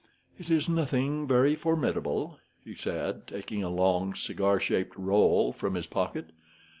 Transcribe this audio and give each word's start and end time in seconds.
"It 0.39 0.49
is 0.49 0.67
nothing 0.67 1.27
very 1.27 1.55
formidable," 1.55 2.39
he 2.65 2.73
said, 2.73 3.27
taking 3.27 3.61
a 3.63 3.69
long, 3.69 4.15
cigar 4.15 4.59
shaped 4.59 4.97
roll 4.97 5.53
from 5.53 5.75
his 5.75 5.85
pocket. 5.85 6.31